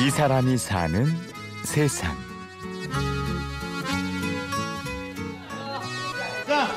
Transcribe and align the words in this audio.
이 0.00 0.10
사람이 0.10 0.56
사는 0.56 1.06
세상. 1.64 2.16
자, 6.46 6.68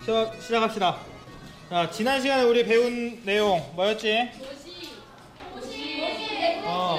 시작, 0.00 0.34
시작합시다. 0.40 0.96
자, 1.68 1.90
지난 1.90 2.20
시간에 2.22 2.42
우리 2.44 2.64
배운 2.64 3.20
내용 3.24 3.62
뭐였지? 3.76 4.30
어, 6.64 6.96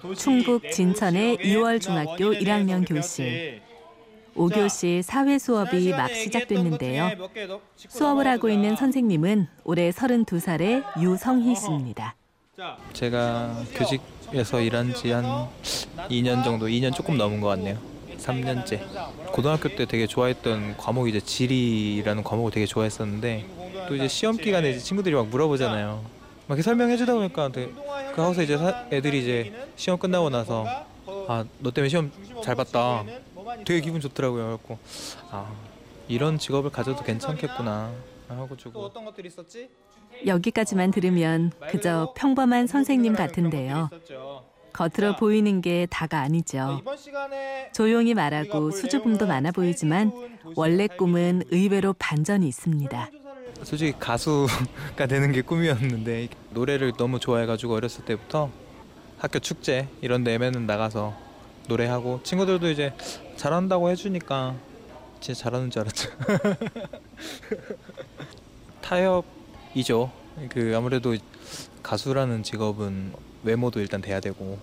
도시 0.00 0.22
충북 0.22 0.70
진천의 0.70 1.38
지역의 1.38 1.56
2월 1.56 1.80
중학교 1.80 2.26
원인에 2.26 2.44
대해서 2.44 2.50
1학년 2.50 2.78
우리 2.78 2.84
교실. 2.86 3.60
배웠지. 3.60 3.70
5교시 4.36 5.02
사회 5.02 5.38
수업이 5.38 5.90
막 5.90 6.08
시작됐는데요. 6.08 7.10
수업을 7.76 8.26
하고. 8.28 8.48
있는 8.48 8.76
선생님은 8.76 9.48
올해 9.64 9.90
32살의 9.90 10.84
유성희 11.02 11.56
씨입니다. 11.56 12.14
자, 12.60 12.76
제가 12.92 13.64
교직에서 13.74 14.60
일한 14.60 14.92
지 14.92 15.10
한 15.12 15.24
2년 16.10 16.44
정도, 16.44 16.66
2년 16.66 16.94
조금 16.94 17.16
넘은 17.16 17.40
것 17.40 17.48
같네요. 17.48 17.78
3년째. 18.18 18.80
고등학교 19.32 19.70
때 19.74 19.86
되게 19.86 20.06
좋아했던 20.06 20.76
과목이 20.76 21.08
이제 21.08 21.20
지리라는 21.20 22.22
과목을 22.22 22.50
되게 22.50 22.66
좋아했었는데 22.66 23.46
또 23.88 23.96
이제 23.96 24.08
시험 24.08 24.36
기간에 24.36 24.72
이제 24.72 24.78
친구들이 24.78 25.14
막 25.14 25.28
물어보잖아요. 25.28 26.04
막 26.48 26.54
이렇게 26.54 26.60
설명해 26.60 26.98
주다 26.98 27.14
보니까 27.14 27.48
되게 27.48 27.72
그 28.14 28.20
하고서 28.20 28.42
이제 28.42 28.58
사- 28.58 28.84
애들이 28.92 29.20
이제 29.22 29.54
시험 29.76 29.98
끝나고 29.98 30.28
나서 30.28 30.66
아, 31.28 31.44
너 31.60 31.70
때문에 31.70 31.88
시험 31.88 32.12
잘 32.42 32.56
봤다. 32.56 33.04
되게 33.64 33.80
기분 33.80 34.02
좋더라고요. 34.02 34.44
그래갖고 34.44 34.78
아, 35.30 35.50
이런 36.08 36.38
직업을 36.38 36.68
가져도 36.70 37.02
괜찮겠구나 37.04 37.90
하고 38.38 38.48
또 38.50 38.56
주고 38.56 38.80
어떤 38.84 39.04
것들이 39.04 39.28
있었지? 39.28 39.68
여기까지만 40.26 40.90
들으면 40.90 41.52
그저 41.70 42.12
평범한 42.16 42.66
선생님 42.66 43.14
같은데요. 43.14 43.90
겉으로 44.72 45.16
보이는 45.16 45.60
게 45.60 45.86
다가 45.90 46.20
아니죠. 46.20 46.80
조용히 47.74 48.14
말하고 48.14 48.70
수줍음도 48.70 49.26
많아 49.26 49.50
보이지만 49.50 50.12
원래 50.56 50.86
꿈은 50.86 51.44
의외로 51.50 51.92
반전이 51.94 52.46
있습니다. 52.46 53.10
솔직히 53.62 53.92
가수가 53.98 55.06
되는 55.08 55.32
게 55.32 55.42
꿈이었는데 55.42 56.28
노래를 56.50 56.92
너무 56.96 57.18
좋아해가지고 57.20 57.74
어렸을 57.74 58.04
때부터 58.04 58.50
학교 59.18 59.38
축제 59.38 59.86
이런 60.00 60.24
데에는 60.24 60.66
나가서 60.66 61.14
노래하고 61.68 62.20
친구들도 62.22 62.70
이제 62.70 62.94
잘한다고 63.36 63.90
해주니까 63.90 64.54
진짜 65.20 65.42
잘하는 65.42 65.70
줄 65.70 65.82
알았죠. 65.82 66.10
타협이죠. 68.80 70.10
그 70.48 70.72
아무래도 70.76 71.16
가수라는 71.82 72.42
직업은 72.42 73.12
외모도 73.42 73.80
일단 73.80 74.00
돼야 74.00 74.20
되고 74.20 74.58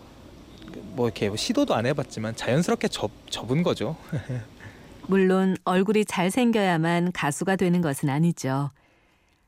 뭐 0.95 1.07
이렇게 1.07 1.35
시도도 1.35 1.75
안 1.75 1.85
해봤지만 1.85 2.35
자연스럽게 2.35 2.87
접 2.89 3.11
접은 3.29 3.63
거죠. 3.63 3.95
물론 5.07 5.55
얼굴이 5.63 6.05
잘생겨야만 6.05 7.13
가수가 7.13 7.55
되는 7.55 7.81
것은 7.81 8.09
아니죠. 8.09 8.71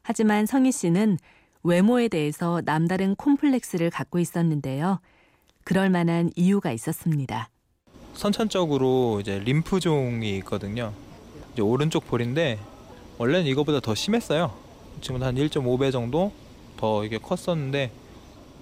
하지만 0.02 0.46
성희 0.46 0.72
씨는 0.72 1.18
외모에 1.64 2.08
대해서 2.08 2.62
남다른 2.64 3.16
콤플렉스를 3.16 3.90
갖고 3.90 4.20
있었는데요. 4.20 5.02
그럴 5.66 5.90
만한 5.90 6.32
이유가 6.36 6.72
있었습니다. 6.72 7.50
선천적으로 8.20 9.20
이제 9.22 9.40
림프종이 9.40 10.38
있거든요. 10.40 10.92
이제 11.54 11.62
오른쪽 11.62 12.06
볼인데 12.06 12.60
원래는 13.18 13.46
이거보다 13.48 13.80
더 13.80 13.96
심했어요. 13.96 14.52
지금 15.00 15.24
한 15.24 15.36
1.5배 15.36 15.94
정도 15.94 16.34
더 16.76 17.06
이게 17.06 17.18
컸었는데 17.18 17.92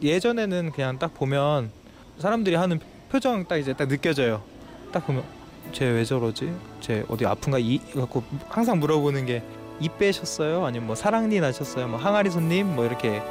예전에는 0.03 0.71
그냥 0.73 0.99
딱 0.99 1.15
보면 1.15 1.71
사람들이 2.19 2.55
하는 2.55 2.79
표정 3.09 3.45
딱 3.47 3.57
이제 3.57 3.73
딱 3.73 3.87
느껴져요. 3.87 4.43
딱 4.91 5.07
보면 5.07 5.23
쟤 5.71 5.85
왜 5.85 6.05
저러지? 6.05 6.53
쟤 6.79 7.03
어디 7.09 7.25
아픈가? 7.25 7.57
이 7.57 7.79
갖고 7.95 8.23
항상 8.49 8.79
물어보는 8.79 9.25
게 9.25 9.41
이 9.79 9.89
빼셨어요? 9.89 10.65
아니면 10.65 10.87
뭐 10.87 10.95
사랑니 10.95 11.39
나셨어요? 11.39 11.87
뭐 11.87 11.99
항아리 11.99 12.31
손님? 12.31 12.75
뭐 12.75 12.85
이렇게 12.85 13.21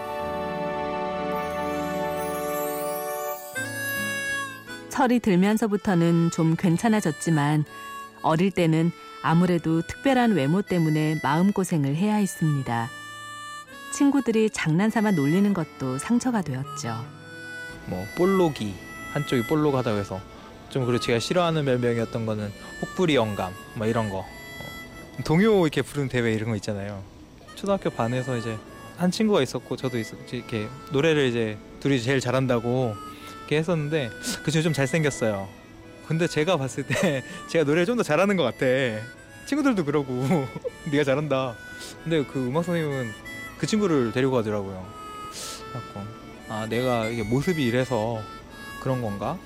철이 4.96 5.20
들면서부터는 5.20 6.30
좀 6.30 6.56
괜찮아졌지만 6.56 7.66
어릴 8.22 8.50
때는 8.50 8.90
아무래도 9.20 9.82
특별한 9.82 10.32
외모 10.32 10.62
때문에 10.62 11.20
마음고생을 11.22 11.94
해야 11.94 12.14
했습니다. 12.14 12.88
친구들이 13.92 14.48
장난삼아 14.48 15.10
놀리는 15.10 15.52
것도 15.52 15.98
상처가 15.98 16.40
되었죠. 16.40 17.04
뭐 17.84 18.06
볼록이 18.16 18.74
한쪽이 19.12 19.42
볼록하다고 19.42 19.98
해서 19.98 20.18
좀 20.70 20.86
그리고 20.86 20.98
제가 20.98 21.18
싫어하는 21.18 21.66
별명이었던 21.66 22.24
거는 22.24 22.50
혹부리 22.80 23.16
영감 23.16 23.52
뭐 23.74 23.86
이런 23.86 24.08
거 24.08 24.20
어. 24.20 25.22
동요 25.26 25.60
이렇게 25.60 25.82
부르는 25.82 26.08
대회 26.08 26.32
이런 26.32 26.48
거 26.48 26.56
있잖아요 26.56 27.04
초등학교 27.54 27.90
반에서 27.90 28.36
이제 28.36 28.56
한 28.96 29.10
친구가 29.10 29.42
있었고 29.42 29.76
저도 29.76 29.98
있었 29.98 30.16
이렇게 30.32 30.68
노래를 30.90 31.26
이제 31.26 31.58
둘이 31.80 32.00
제일 32.00 32.18
잘한다고 32.18 32.96
이렇게 33.46 33.58
했었는데 33.58 34.10
그 34.42 34.50
친구 34.50 34.64
좀 34.64 34.72
잘생겼어요 34.72 35.48
근데 36.08 36.26
제가 36.26 36.56
봤을 36.56 36.84
때 36.84 37.22
제가 37.48 37.64
노래를 37.64 37.86
좀 37.86 37.96
더 37.96 38.02
잘하는 38.02 38.36
것 38.36 38.42
같아 38.42 38.66
친구들도 39.46 39.84
그러고 39.84 40.26
네가 40.90 41.04
잘한다 41.04 41.54
근데 42.04 42.24
그 42.24 42.46
음악 42.46 42.64
선생님은 42.64 43.12
그 43.58 43.66
친구를 43.66 44.12
데리고 44.12 44.32
가더라고요 44.34 44.84
그래갖고 45.70 46.00
아 46.48 46.66
내가 46.68 47.06
이게 47.06 47.22
모습이 47.22 47.64
이래서 47.64 48.20
그런 48.80 49.02
건가? 49.02 49.36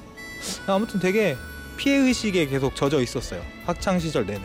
아무튼 0.67 1.01
되게 1.01 1.35
피해 1.79 1.97
의식에 1.97 2.45
계속 2.47 2.77
젖어 2.77 3.01
있었어요. 3.01 3.43
학창 3.65 3.99
시절 3.99 4.27
내내. 4.27 4.43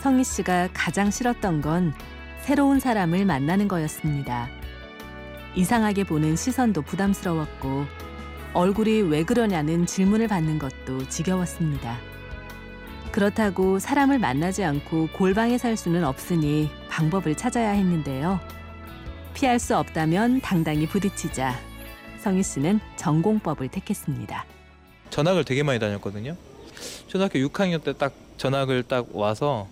성희 0.00 0.24
씨가 0.24 0.68
가장 0.74 1.10
싫었던 1.10 1.62
건 1.62 1.94
새로운 2.42 2.80
사람을 2.80 3.24
만나는 3.24 3.66
거였습니다. 3.66 4.50
이상하게 5.54 6.04
보는 6.04 6.36
시선도 6.36 6.82
부담스러웠고 6.82 7.86
얼굴이 8.54 9.02
왜 9.02 9.24
그러냐는 9.24 9.84
질문을 9.84 10.28
받는 10.28 10.58
것도 10.58 11.08
지겨웠습니다. 11.08 11.98
그렇다고 13.10 13.78
사람을 13.78 14.18
만나지 14.18 14.64
않고 14.64 15.08
골방에 15.12 15.58
살 15.58 15.76
수는 15.76 16.04
없으니 16.04 16.70
방법을 16.88 17.36
찾아야 17.36 17.70
했는데요. 17.70 18.40
피할 19.34 19.58
수 19.58 19.76
없다면 19.76 20.40
당당히 20.40 20.86
부딪히자. 20.86 21.54
성희 22.20 22.42
씨는 22.42 22.80
전공법을 22.96 23.68
택했습니다. 23.68 24.44
전학을 25.10 25.44
되게 25.44 25.62
많이 25.62 25.78
다녔거든요. 25.78 26.36
초등학교 27.08 27.38
6학년 27.40 27.82
때 27.82 27.92
딱 27.92 28.12
전학을 28.36 28.84
딱 28.84 29.06
와서 29.14 29.68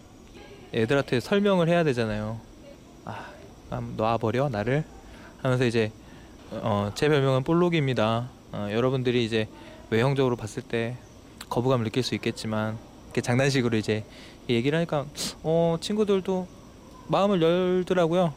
애들한테 0.72 1.20
설명을 1.20 1.69
해야 1.69 1.82
되잖아요. 1.84 2.41
아, 3.04 3.26
놔버려 3.97 4.49
나를 4.50 4.84
하면서 5.43 5.64
이제 5.64 5.91
어, 6.50 6.93
제 6.94 7.09
별명은 7.09 7.43
볼록입니다. 7.44 8.28
어, 8.52 8.68
여러분들이 8.70 9.24
이제 9.24 9.48
외형적으로 9.90 10.36
봤을 10.36 10.62
때 10.62 10.96
거부감을 11.48 11.84
느낄 11.84 12.02
수 12.02 12.14
있겠지만 12.14 12.78
이렇게 13.06 13.20
장난식으로 13.20 13.76
이제 13.76 14.04
얘기를 14.48 14.76
하니까 14.76 15.06
어, 15.42 15.76
친구들도 15.80 16.46
마음을 17.08 17.42
열더라고요. 17.42 18.32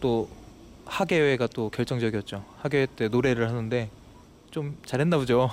또 0.00 0.28
학예회가 0.86 1.48
또 1.48 1.70
결정적이었죠. 1.70 2.44
학예회 2.58 2.86
때 2.96 3.08
노래를 3.08 3.48
하는데 3.48 3.90
좀 4.50 4.78
잘했나 4.84 5.18
보죠. 5.18 5.50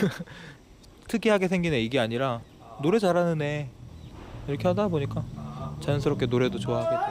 특이하게 1.08 1.48
생긴 1.48 1.74
애 1.74 1.80
이게 1.80 1.98
아니라 1.98 2.40
노래 2.82 2.98
잘하는 2.98 3.42
애 3.42 3.68
이렇게 4.48 4.66
하다 4.68 4.88
보니까 4.88 5.24
자연스럽게 5.80 6.26
노래도 6.26 6.58
좋아하게 6.58 6.96
돼. 6.96 7.02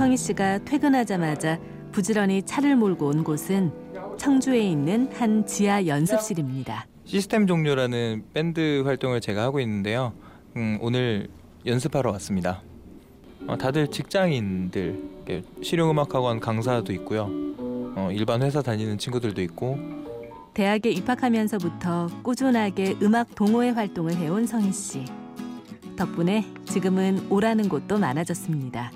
성희 0.00 0.16
씨가 0.16 0.60
퇴근하자마자 0.64 1.60
부지런히 1.92 2.42
차를 2.42 2.74
몰고 2.74 3.08
온 3.08 3.22
곳은 3.22 3.70
청주에 4.16 4.58
있는 4.58 5.10
한 5.12 5.44
지하 5.44 5.86
연습실입니다. 5.86 6.86
시스템 7.04 7.46
종료라는 7.46 8.24
밴드 8.32 8.80
활동을 8.86 9.20
제가 9.20 9.42
하고 9.42 9.60
있는데요. 9.60 10.14
음, 10.56 10.78
오늘 10.80 11.28
연습하러 11.66 12.12
왔습니다. 12.12 12.62
어, 13.46 13.58
다들 13.58 13.88
직장인들, 13.88 14.98
실용음악학원 15.62 16.40
강사도 16.40 16.94
있고요. 16.94 17.24
어, 17.94 18.08
일반 18.10 18.40
회사 18.40 18.62
다니는 18.62 18.96
친구들도 18.96 19.42
있고 19.42 19.78
대학에 20.54 20.88
입학하면서부터 20.92 22.08
꾸준하게 22.22 22.96
음악 23.02 23.34
동호회 23.34 23.68
활동을 23.68 24.16
해온 24.16 24.46
성희 24.46 24.72
씨. 24.72 25.04
덕분에 25.96 26.46
지금은 26.64 27.26
오라는 27.28 27.68
곳도 27.68 27.98
많아졌습니다. 27.98 28.92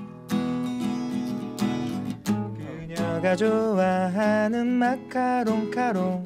그녀가 3.24 3.36
좋아하는 3.36 4.66
마카롱 4.66 5.70
카롱 5.70 6.24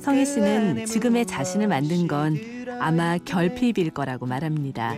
성희 0.00 0.26
씨는 0.26 0.84
지금의 0.84 1.24
자신을 1.24 1.66
만든 1.66 2.06
건 2.06 2.38
아마 2.78 3.16
결핍일 3.16 3.88
거라고 3.92 4.26
말합니다. 4.26 4.94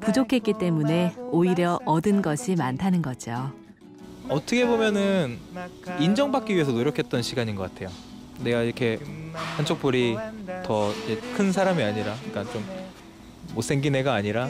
부족했기 0.00 0.54
때문에 0.58 1.14
오히려 1.30 1.78
얻은 1.84 2.22
것이 2.22 2.56
많다는 2.56 3.02
거죠. 3.02 3.52
어떻게 4.28 4.66
보면은 4.66 5.38
인정받기 6.00 6.56
위해서 6.56 6.72
노력했던 6.72 7.22
시간인 7.22 7.54
것 7.54 7.72
같아요. 7.72 7.88
내가 8.42 8.62
이렇게 8.62 8.98
한쪽 9.32 9.80
볼이 9.80 10.16
더 10.64 10.92
큰 11.36 11.52
사람이 11.52 11.80
아니라, 11.84 12.16
그러니까 12.28 12.52
좀 12.52 12.64
못생긴 13.54 13.94
애가 13.94 14.12
아니라 14.12 14.48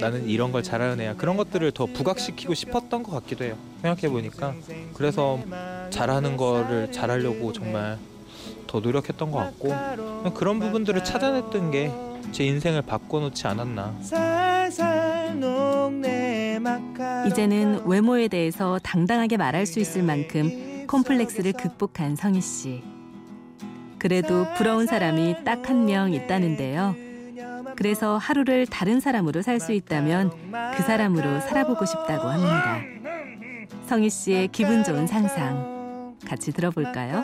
나는 0.00 0.28
이런 0.28 0.52
걸 0.52 0.62
잘하는 0.62 1.00
애야. 1.00 1.14
그런 1.16 1.36
것들을 1.36 1.70
더 1.72 1.86
부각시키고 1.86 2.54
싶었던 2.54 3.02
것 3.02 3.12
같기도 3.12 3.44
해요. 3.44 3.56
생각해 3.82 4.08
보니까 4.12 4.54
그래서 4.94 5.38
잘하는 5.90 6.36
거를 6.36 6.90
잘하려고 6.92 7.52
정말 7.52 7.98
더 8.66 8.80
노력했던 8.80 9.30
것 9.30 9.38
같고 9.38 10.34
그런 10.34 10.58
부분들을 10.60 11.04
찾아냈던 11.04 11.70
게 11.70 11.92
제 12.30 12.44
인생을 12.44 12.82
바꿔놓지 12.82 13.46
않았나. 13.46 13.94
이제는 17.26 17.86
외모에 17.86 18.28
대해서 18.28 18.78
당당하게 18.82 19.36
말할 19.36 19.66
수 19.66 19.80
있을 19.80 20.02
만큼 20.02 20.84
콤플렉스를 20.86 21.52
극복한 21.54 22.16
성희 22.16 22.40
씨. 22.40 22.82
그래도 23.98 24.46
부러운 24.56 24.86
사람이 24.86 25.44
딱 25.44 25.68
한 25.68 25.84
명 25.86 26.12
있다는데요. 26.12 26.94
그래서 27.78 28.18
하루를 28.18 28.66
다른 28.66 28.98
사람으로 28.98 29.42
살 29.42 29.60
수 29.60 29.72
있다면 29.72 30.32
그 30.76 30.82
사람으로 30.82 31.40
살아보고 31.40 31.86
싶다고 31.86 32.26
합니다. 32.26 32.80
성희 33.86 34.10
씨의 34.10 34.48
기분 34.48 34.82
좋은 34.82 35.06
상상 35.06 36.16
같이 36.26 36.50
들어볼까요? 36.52 37.22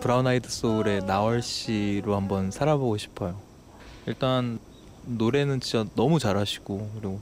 브라운 0.00 0.26
아이드 0.26 0.48
소울의 0.48 1.04
나얼 1.04 1.42
씨로 1.42 2.16
한번 2.16 2.50
살아보고 2.50 2.96
싶어요. 2.96 3.38
일단 4.06 4.58
노래는 5.04 5.60
진짜 5.60 5.84
너무 5.94 6.18
잘하시고 6.18 6.92
그리고 6.94 7.20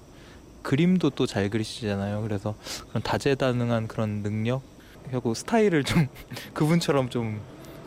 그림도 0.63 1.11
또 1.11 1.27
잘 1.27 1.51
그리시잖아요. 1.51 2.23
그래서 2.23 2.55
그런 2.89 3.03
다재다능한 3.03 3.89
그런 3.89 4.23
능력 4.23 4.63
하고 5.11 5.35
스타일을 5.35 5.83
좀 5.83 6.07
그분처럼 6.55 7.11
좀 7.11 7.41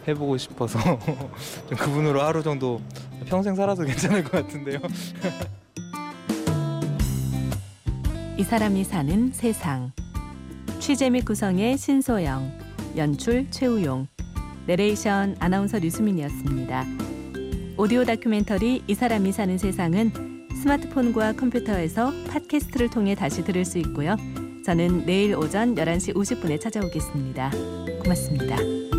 해보고 0.07 0.37
싶어서 0.37 0.79
좀 1.67 1.77
그분으로 1.77 2.21
하루 2.21 2.41
정도 2.43 2.81
평생 3.25 3.55
살아도 3.55 3.83
괜찮을 3.83 4.23
것 4.23 4.31
같은데요. 4.31 4.79
이 8.37 8.43
사람이 8.43 8.83
사는 8.83 9.31
세상. 9.33 9.91
취재 10.79 11.09
및 11.09 11.25
구성의 11.25 11.77
신소영, 11.77 12.51
연출 12.95 13.49
최우용, 13.49 14.07
내레이션 14.67 15.35
아나운서 15.39 15.79
류수민이었습니다. 15.79 16.85
오디오 17.77 18.03
다큐멘터리 18.05 18.83
이 18.87 18.93
사람이 18.93 19.31
사는 19.31 19.57
세상은 19.57 20.11
스마트폰과 20.61 21.33
컴퓨터에서 21.33 22.11
팟캐스트를 22.29 22.89
통해 22.89 23.15
다시 23.15 23.43
들을 23.43 23.63
수 23.65 23.77
있고요. 23.79 24.15
저는 24.65 25.05
내일 25.05 25.35
오전 25.35 25.75
11시 25.75 26.13
50분에 26.15 26.59
찾아오겠습니다. 26.59 27.51
고맙습니다. 28.03 28.96